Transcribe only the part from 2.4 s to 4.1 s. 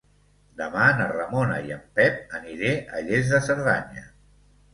aniré a Lles de Cerdanya.